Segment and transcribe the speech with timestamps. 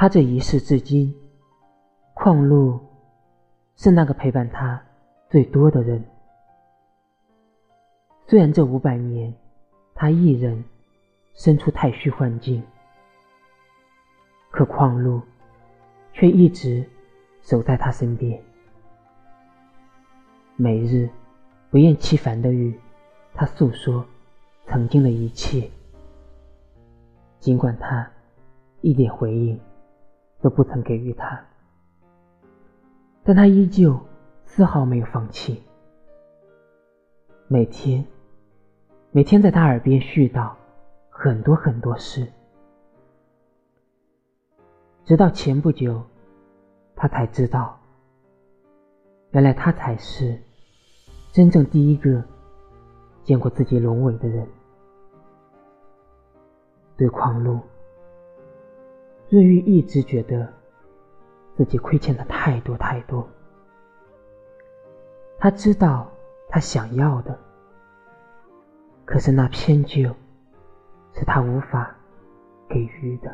[0.00, 1.14] 他这一世至今，
[2.14, 2.80] 矿路
[3.76, 4.82] 是那个陪伴他
[5.28, 6.02] 最多的人。
[8.26, 9.34] 虽然这五百年，
[9.94, 10.64] 他一人
[11.34, 12.62] 身处太虚幻境，
[14.50, 15.20] 可矿路
[16.14, 16.82] 却一直
[17.42, 18.42] 守在他身边，
[20.56, 21.10] 每日
[21.68, 22.74] 不厌其烦的与
[23.34, 24.02] 他诉说
[24.64, 25.70] 曾经的一切。
[27.38, 28.10] 尽管他
[28.80, 29.60] 一点回应
[30.40, 31.38] 都不曾给予他，
[33.22, 34.00] 但他依旧
[34.44, 35.62] 丝毫没有放弃。
[37.46, 38.04] 每天，
[39.10, 40.52] 每天在他耳边絮叨
[41.08, 42.26] 很多很多事，
[45.04, 46.02] 直到前不久，
[46.94, 47.78] 他才知道，
[49.32, 50.40] 原来他才是
[51.32, 52.24] 真正第一个
[53.24, 54.46] 见过自己龙尾的人。
[56.96, 57.58] 对狂怒，
[59.30, 60.52] 瑞玉一直觉得
[61.56, 63.26] 自己亏欠的太多太多。
[65.38, 66.10] 他知道
[66.48, 67.38] 他想要的，
[69.04, 70.14] 可是那偏就，
[71.14, 71.94] 是他无法
[72.68, 73.32] 给予的。